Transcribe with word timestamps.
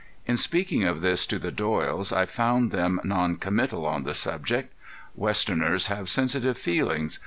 In 0.25 0.35
speaking 0.35 0.83
of 0.83 1.01
this 1.01 1.27
to 1.27 1.37
the 1.37 1.51
Doyles 1.51 2.11
I 2.11 2.25
found 2.25 2.71
them 2.71 2.99
non 3.03 3.35
committal 3.35 3.85
on 3.85 4.01
the 4.01 4.15
subject. 4.15 4.73
Westerners 5.15 5.87
have 5.93 6.09
sensitive 6.09 6.57
feelings. 6.57 7.19